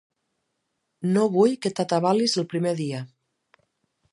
No 1.17 1.25
vull 1.35 1.53
que 1.65 1.73
t'atabalis 1.81 2.35
el 2.43 2.49
primer 2.55 2.73
dia. 2.81 3.03